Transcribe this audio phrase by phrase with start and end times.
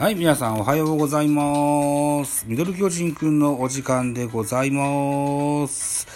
[0.00, 2.46] はい、皆さんおはようございます。
[2.48, 6.08] ミドル巨人くんのお時間でございます。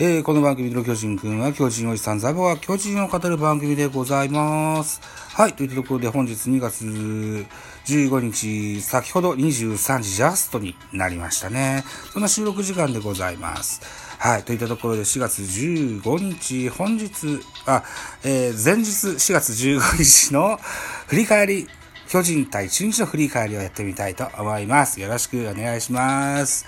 [0.00, 5.00] えー、この番組ミドル巨人くんは巨人おじさんザボは巨人を語る番組でございます。
[5.32, 11.84] はい、といったところで本日2月15日、先ほど23時ジャストになりましたね。
[12.12, 13.80] そんな収録時間でございます。
[14.18, 14.42] はい。
[14.42, 17.84] といったところで4月15日、本日、あ、
[18.24, 20.58] えー前日4月15日の
[21.06, 21.68] 振り返り、
[22.10, 25.00] 巨人対中日の振り返りをやってみたいと思います。
[25.00, 26.66] よろしくお願いします。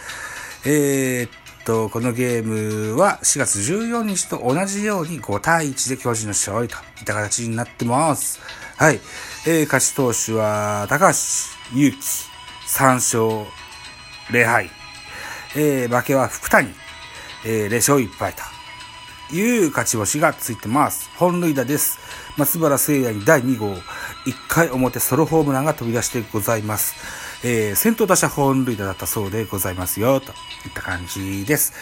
[0.65, 1.31] えーっ
[1.65, 8.39] と、このゲームは4月14日と同じように5対1で巨人の勝利といった形になってます。
[8.77, 9.01] はい。
[9.45, 11.19] えー勝ち投手は高橋
[11.77, 11.99] 祐希
[12.69, 13.21] 3勝
[14.31, 14.71] 0敗。
[15.57, 16.69] えー負けは福谷、
[17.45, 18.52] えー0勝1敗と
[19.33, 21.11] いう勝ち星がついてます。
[21.16, 21.98] 本塁打です。
[22.36, 23.80] 松原聖也に第2号、1
[24.48, 26.94] 回表ソロホームランが飛び出してございます。
[27.44, 31.72] えー先頭打者本塁打だったそうでございますよ、といった感じです。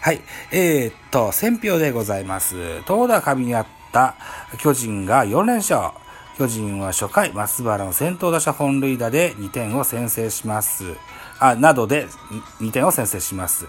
[0.00, 0.20] はい。
[0.50, 2.82] えーっと、選票でございます。
[2.84, 4.16] 投打上にあった
[4.58, 5.92] 巨人が4連勝。
[6.38, 10.96] 巨人は初回、松原の先頭打者本塁打で2点を先制します。
[11.38, 12.06] あ、などで
[12.60, 13.66] 2点を先制します。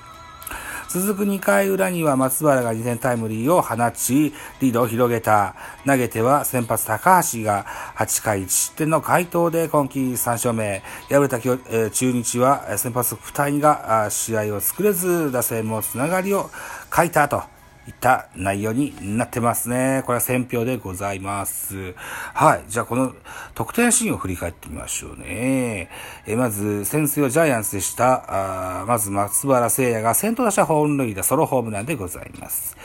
[0.94, 5.56] 続く2回裏には松原が2点タイムリーを放ち、リードを広げた。
[5.86, 10.84] 投げては先発高橋が8回1失点の回答で今季3勝目。
[11.09, 16.50] 敗れたえー中日は先発二人が試合を作れず、打線もつながりを
[16.89, 17.61] 欠いたと。
[17.92, 20.02] いた内容になってますね。
[20.06, 21.94] これは選票でございます。
[22.34, 22.64] はい。
[22.67, 23.14] じゃあこの
[23.53, 25.89] 得点シーンを振り返ってみましょうね。
[26.25, 28.81] えまず、先水はジャイアンツでした。
[28.81, 32.78] あまず松原聖也が先頭打者本塁打ソロホームランでございます。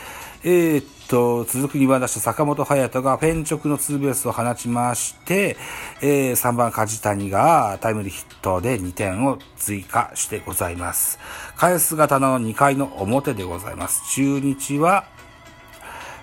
[0.48, 5.57] えーっと、続く2番打者坂本勇人がフェン直のツーベースを放ちまして、
[6.01, 11.18] えー3番梶谷がタイムリーヒットで2点を追加してございます。
[11.57, 14.08] 返す型の2回の表でございます。
[14.14, 15.08] 中日は、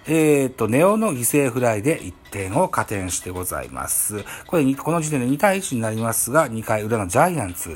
[0.08, 4.24] えー、と、ネオの犠牲フライで1点を加点してございます。
[4.48, 7.76] これに、この時点で2対1になりますが、2回裏のジャイアンツ、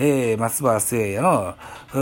[0.00, 1.56] えー、松原聖也の、
[1.92, 1.98] う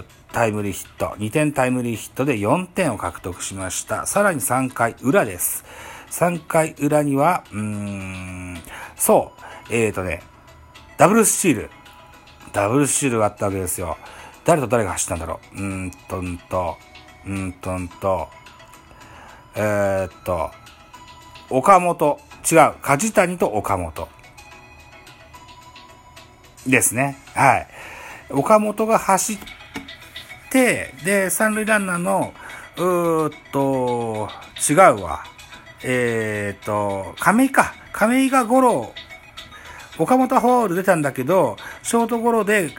[0.00, 4.06] ータイムリーヒット、2点タイムリーヒットで4点を獲得しました。
[4.06, 5.64] さらに3回裏です。
[6.10, 8.58] 3回裏には、うーん、
[8.96, 9.32] そ
[9.70, 10.20] う、えーとね、
[10.96, 11.70] ダブルスチール。
[12.52, 13.96] ダブルスチールがあったわけですよ。
[14.44, 15.56] 誰と誰が走ったんだろう。
[15.56, 16.76] うーんとんと、
[17.24, 18.28] うーんとんと、
[19.54, 20.50] えーっと、
[21.50, 22.18] 岡本、
[22.50, 24.08] 違う、梶谷と岡本。
[26.66, 27.16] ですね。
[27.34, 27.66] はい。
[28.30, 29.38] 岡本が走っ
[30.50, 32.34] て、で、三塁ランナーの、
[32.76, 34.28] うーっと、
[34.68, 35.24] 違うわ。
[35.82, 37.74] えーっと、亀井か。
[37.92, 38.94] 亀井がゴロ、
[39.98, 42.70] 岡本はフォール出たんだけど、ショートゴロで、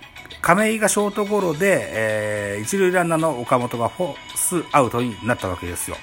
[0.41, 5.97] 亀井がショートゴロで、えー一塁ランナーの岡本がフォースアウトになったわけですよ。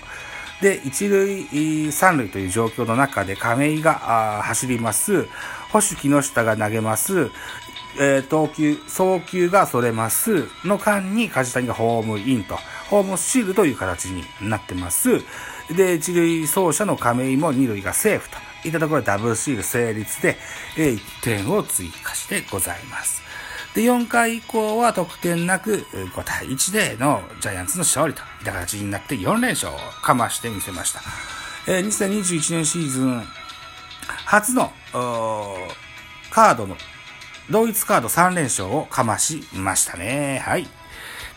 [0.61, 5.25] で、一塁、三塁という状況の中で亀井が走ります。
[5.71, 7.31] 保守木下が投げます。
[7.99, 10.47] えー投球、送球がそれます。
[10.65, 12.57] の間に梶谷がホームインと、
[12.89, 15.21] ホームシールという形になってます。
[15.75, 20.37] で、一塁走者の亀井も二塁がセーフといったところでダブルシール成立で、
[20.77, 23.30] え1点を追加してございます。
[23.75, 31.01] で、4回以降は得点なく5対1でのジャイアンツの勝利といった形になって4連勝をかましてみせました。
[31.69, 33.23] えー2021年シーズン
[34.27, 34.73] 初の
[36.31, 36.77] カードの
[37.51, 40.41] 同一カード3連勝をかましましたね。
[40.45, 40.67] はい。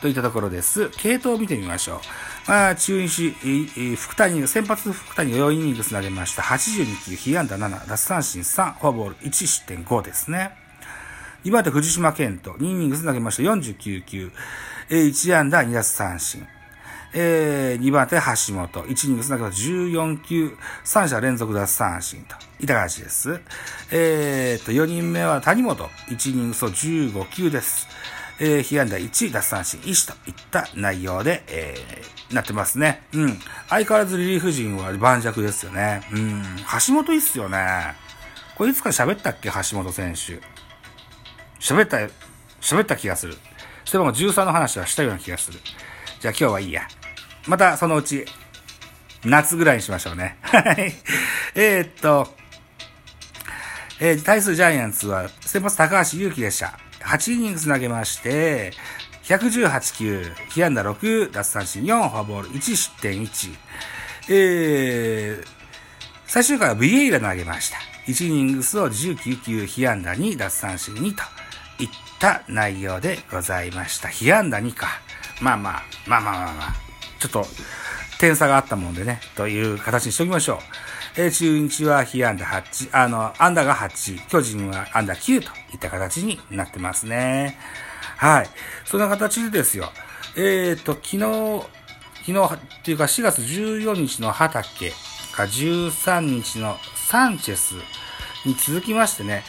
[0.01, 0.89] といったところです。
[0.97, 1.99] 系統を見てみましょう。
[2.47, 3.31] まあ、中日、
[3.95, 6.41] 福谷、先発福谷4イニングス投げました。
[6.41, 10.62] 82球、被安打7、奪三振3、フォアボール1失点5ですね。
[11.43, 14.31] 2番手藤島健人、2イニングス投げました49球、
[14.89, 16.47] えー1安打2奪三振。
[17.15, 23.41] えー、2番手橋本、1イニングス投げました14球、3者連続奪三振といった感じです。
[23.91, 27.89] えーと、4人目は谷本、1イニングスを15球です。
[28.39, 33.03] えー、被安打1、奪三振1といった内容で、えー、なってますね。
[33.13, 33.37] うん。
[33.67, 36.01] 相変わらずリリーフ陣は盤石ですよね。
[36.13, 36.41] うん。
[36.87, 37.95] 橋本いいっすよね。
[38.55, 39.49] これいつか喋ったっけ？
[39.49, 40.52] 橋本選手。
[41.63, 41.97] 喋った、
[42.59, 43.35] 喋った気がする。
[43.85, 45.59] それも13の話はしたような気がする。
[46.19, 46.81] じゃあ今日はいいや。
[47.47, 48.25] またそのうち、
[49.23, 50.37] 夏ぐらいにしましょうね。
[50.43, 50.93] はい。
[51.55, 52.35] えっと、
[54.01, 56.77] えー対するジャイアンツは、先発高橋祐希でした。
[56.99, 58.73] 8イニングス投げまして、
[59.23, 63.55] 118球、被安打6、奪三振4、フォアボール1、失点1。
[64.27, 65.47] えー、
[66.27, 67.77] 最終回はビエイラ投げました。
[68.07, 71.23] 1イニングスを19球被安打2奪三振2と
[71.79, 71.89] いっ
[72.19, 74.09] た内容でございました。
[74.09, 75.01] 被安打2か。
[75.41, 76.75] まあまあ、まあまあまあまあ、
[77.19, 77.45] ちょっと
[78.19, 80.57] 点差があったもんでね、という形にしておきましょう。
[81.15, 87.57] えー、中日は被安打8、あの、安打が8、巨人は安打9といった形になってますね。
[88.17, 88.49] はい。
[88.85, 89.91] そんな形でですよ。
[90.35, 91.83] えっ、ー、と、昨日、
[92.25, 94.93] 昨日っていうか4月14日の畑
[95.33, 96.77] か13日の
[97.09, 97.75] サンチェス
[98.45, 99.43] に続きましてね、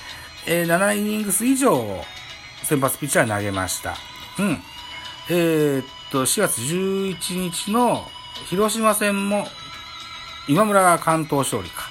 [0.46, 2.04] えー、7イニングス以上を
[2.64, 3.96] 先発ピッチャー投げました。
[4.38, 4.62] うん。
[5.28, 8.06] えー、っと、4月11日の
[8.46, 9.46] 広島戦も
[10.48, 11.84] 今村が関東勝利か。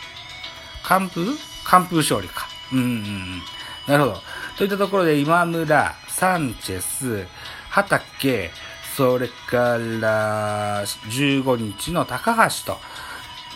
[0.83, 1.37] 完封？
[1.65, 2.47] 完封勝利か。
[2.71, 3.41] うんうんうん。
[3.87, 4.21] なるほど。
[4.57, 7.25] といったところで今村、サンチェス、
[7.69, 8.51] 畑、
[8.95, 12.79] それから15日の高橋と、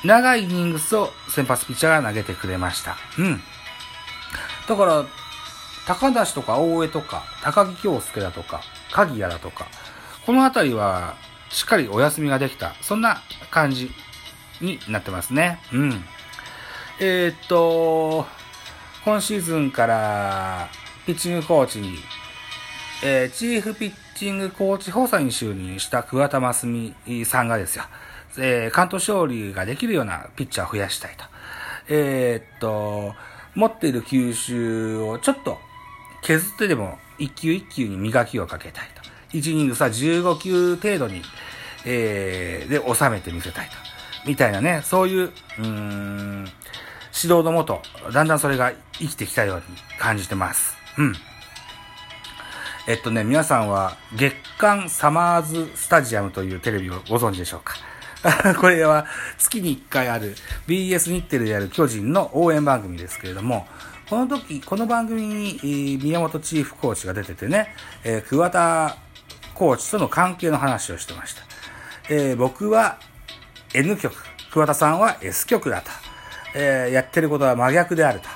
[0.03, 2.97] 長いイニングスを先発ピッチャーが投げてくれました。
[3.19, 3.41] うん。
[4.67, 5.05] だから、
[5.87, 8.61] 高梨とか大江とか、高木京介だとか、
[8.91, 9.67] 鍵谷だとか、
[10.25, 11.15] この辺りは
[11.49, 13.89] しっかりお休みができた、そんな感じ
[14.59, 15.59] になってますね。
[15.71, 16.03] うん。
[16.99, 18.25] えー、っと、
[19.05, 20.67] 今シーズンから
[21.05, 21.95] ピッチングコーチに、
[23.01, 27.85] えー、チーフピッチングコーチ補佐に就任した桑田真澄さんがですよ、
[28.39, 31.23] えー、関東勝利ができるようなピッチャーを増やしたいと。
[31.87, 33.15] えー、っと、
[33.55, 35.59] 持っている球種をちょっと
[36.27, 39.37] 削ってでも一球一球に磨きをかけたいと。
[39.37, 41.21] 1イニングさ15球程度に、
[41.85, 43.75] えー、で収めてみせたいと。
[44.25, 46.39] みたいなね、そういう、うーん、
[47.15, 47.81] 指導のもと、
[48.11, 49.63] だんだんそれが生きてきたように
[49.99, 50.75] 感じてます。
[50.97, 51.15] うん。
[52.87, 57.75] えっとね、皆さんは月刊サマーズスタジアムというテレビをご存知でしょうか？
[58.59, 59.05] これは
[59.37, 60.35] 月に1回ある
[60.67, 63.67] BS 日テレである巨人の応援番組ですけれども、
[64.09, 68.97] この時、この番組に宮本チーフコーチが出ててね、えー、桑田
[69.53, 71.43] コーチとの関係の話をしてました。
[72.09, 72.97] えー、僕は
[73.73, 74.15] N 曲、
[74.51, 75.91] 桑田さんは S 曲だと。
[76.55, 78.29] えー、やってることは真逆であると。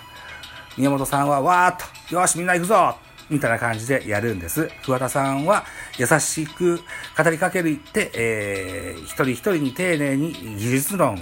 [0.78, 2.96] 宮本さんはわーっと、よしみんな行くぞ
[3.32, 4.70] みたいな感じでやるんです。
[4.84, 5.66] 桑田さんは
[5.98, 6.82] 優しく
[7.18, 11.18] 語りかけて、えー、一人一人に丁寧に技術論を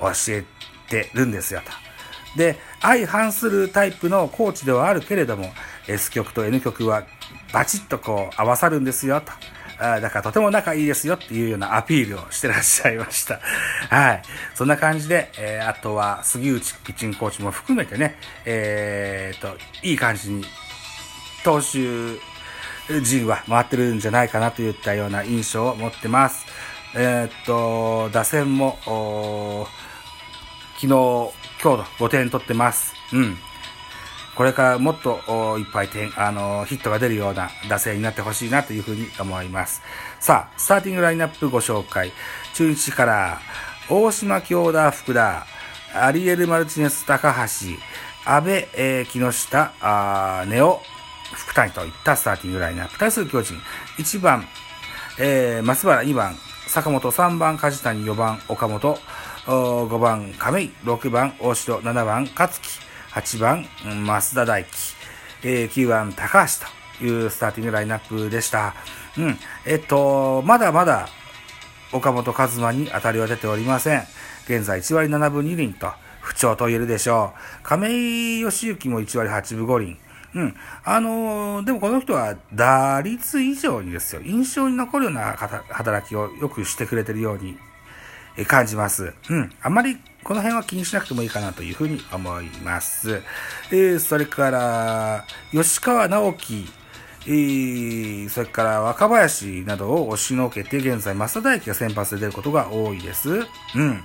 [0.00, 0.44] 教え
[0.88, 1.88] てるんですよと。
[2.36, 5.50] で、相反するタイプのコーチではあるけれども、
[5.86, 7.04] S 曲と N 曲は
[7.52, 9.32] バチッとこう合わさるんですよと。
[9.80, 13.40] あだからとても仲いいですよっていうようなアピールをしてらっしゃいました。
[13.88, 14.22] はい。
[14.54, 20.44] そんな感じで、えー、あとは杉内ピッチングコーチも含めてね、えー、と、いい感じに
[21.44, 22.18] 投手
[23.02, 26.46] 陣は回ってるんじゃないかなといったような印象を持ってます。
[26.94, 28.78] えー、っと、打線も、
[30.76, 32.94] 昨日、今日と5点取ってます。
[33.12, 33.36] うん。
[34.34, 35.18] これからもっと
[35.58, 39.82] いっぱい点、あの、ヒットが出るような打線になってほしいなというふうに思います。
[40.20, 42.12] さあ、スターティングラインナップご紹介。
[42.54, 43.40] 中日から、
[43.90, 45.44] 大島京田福田、
[45.94, 50.80] アリエル・マルチネス高橋、安倍、えー、木下、あネオ、
[51.34, 52.98] 福谷といったスターティングラインナップ。
[52.98, 53.54] 対する巨人、
[53.98, 54.46] 1番、
[55.18, 58.98] えー、松原2番、坂本3番、梶谷4番、岡本、
[59.46, 62.80] 5番、亀井、6番、大城、7番、勝木、
[63.12, 63.66] 8番、
[64.06, 64.70] 増田大輝、
[65.42, 66.66] えー、9番、高橋
[66.98, 68.74] というスターティングラインナップでした。
[69.16, 69.38] うん。
[69.64, 71.08] えっと、まだまだ、
[71.92, 74.02] 岡本和真に当たりは出ておりません。
[74.44, 77.62] 現在1割7分2厘と、不調と言えるでしょう。
[77.62, 77.90] 亀
[78.38, 79.98] 井義行も1割8分5厘。
[80.38, 80.54] うん。
[80.84, 87.58] あのー、でもこの人は打率以上にですよ、印象に残るような働きをよくしてくれてるように
[88.46, 89.14] 感じます。
[89.28, 89.52] うん。
[89.60, 93.20] あまりこの辺は気にしなくてもいいかなというふうに思います。
[93.72, 96.68] えー、それから、吉川直樹、
[97.26, 103.30] えー、それから若林などを押しのけて、現在、増田大輝が先発で出ることが多いです。
[103.74, 104.04] うん。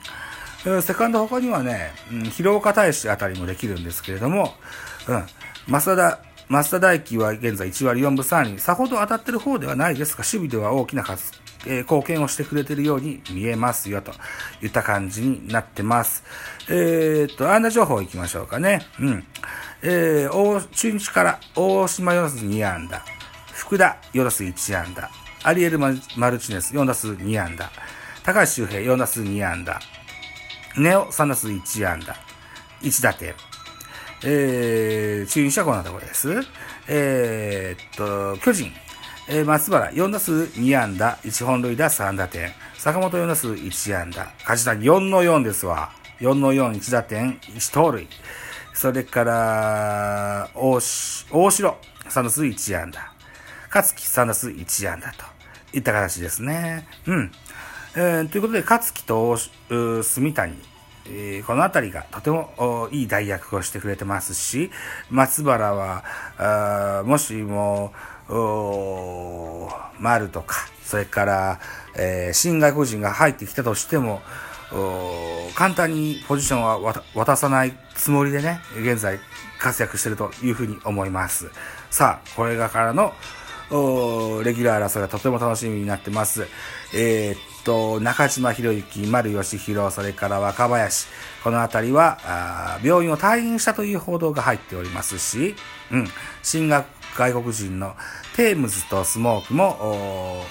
[0.81, 4.53] セカンド他にはね、うん、広岡大使あたりもできるんですけれども、
[5.07, 5.25] うん、
[5.67, 11.03] 増田、増田大輝は現在1割4分3厘、さほど当たってる方ではないですが、守備では大きな、
[11.65, 14.13] えー、貢献をしてくれてるように見えますよ、と
[14.61, 16.23] いった感じになってます。
[16.69, 18.85] えー、っと、安打情報いきましょうかね。
[18.99, 19.25] うん。
[19.81, 23.03] えー、大、中日から大島4打数2安打、
[23.51, 25.09] 福田4打数1安打、
[25.43, 27.69] アリエルマルチネス4打数2安打、
[28.23, 29.81] 高橋周平4打数2安打、
[30.75, 32.15] ネオ3打数1安打、
[32.81, 33.35] 1打点、
[34.25, 36.31] えー、中日はこんなところです。
[36.87, 38.71] えー、っと、巨人、
[39.29, 42.51] えー、松原4打数2安打、1本塁打3打点。
[42.77, 44.25] 坂本4打数1安打。
[44.45, 45.91] 梶谷4の4ですわ。
[46.19, 48.07] 4の4、1打点、1盗塁。
[48.73, 51.77] それから、大し大城、
[52.09, 53.13] 3打数1安打。
[53.71, 55.25] 勝木3打数1安打と
[55.73, 56.87] いった形ですね。
[57.05, 57.31] うん。
[57.95, 60.53] えーということで、勝木と住谷、
[61.05, 64.71] えーこのあたりがとてもいい代役をしてくれてますし、
[65.11, 66.03] 松原は、
[66.37, 67.93] あもしも、
[69.99, 71.59] 丸とか、それから、
[71.95, 74.21] えー新外国人が入ってきたとしても、
[75.55, 76.79] 簡単にポジションは
[77.13, 79.19] 渡さないつもりでね、現在
[79.59, 81.51] 活躍してるというふうに思います。
[81.91, 83.13] さあ、これがからの、
[83.69, 83.75] レ
[84.55, 86.47] ギュラー争いがとても楽しみになってます。
[86.95, 91.07] えーと、中島博之、丸義弘、それから若林、
[91.43, 95.55] このあたりは、病院を退院したという報道が入っておりますし、
[95.91, 96.07] うん、
[96.41, 97.95] 新学外国人の
[98.35, 100.43] テームズとスモークも、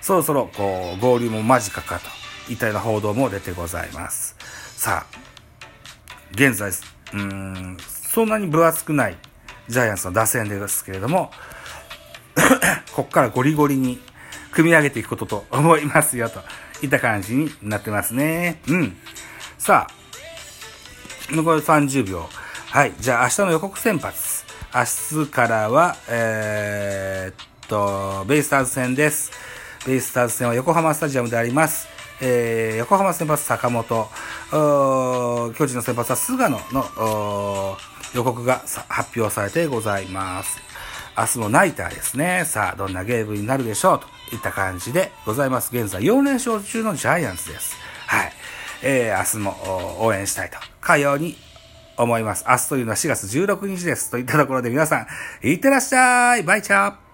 [0.00, 4.36] そろそろこう合流も間近かといったような報道も出てございます。
[4.76, 5.18] さあ、
[6.32, 6.70] 現在、
[7.14, 9.16] うん、そんなに分厚くない
[9.68, 11.30] ジャイアンツの打線ですけれども、
[12.94, 14.00] ここからゴリゴリに
[14.56, 16.40] 組み上げていくことと思いますよと
[16.82, 18.62] いった感じになってますね。
[18.68, 18.96] うん。
[19.58, 22.26] さあ、残り30秒。
[22.70, 22.94] はい。
[22.98, 24.46] じゃあ明日の予告先発。
[24.74, 29.30] 明日からは、えーっと、ベイスターズ戦です。
[29.86, 31.86] ベイスターズ戦は横浜スタジアムであります。
[32.22, 34.08] えー、横浜先発坂本、
[34.50, 37.76] 巨人の先発は菅野の
[38.14, 40.75] 予告が発表されてございます。
[41.18, 42.44] 明日もナイターですね。
[42.44, 45.76] さあ、どんなゲームになるでしょうといった感じでございます。
[45.76, 47.76] 現在4連勝中のジャイアンツです。
[48.06, 48.32] はい。
[48.82, 51.36] えー、明日も応援したいと、かように
[51.96, 52.44] 思います。
[52.48, 54.10] 明日というのは4月16日です。
[54.10, 55.06] といったところで皆さ
[55.42, 57.05] ん、いってらっしゃいバイチャー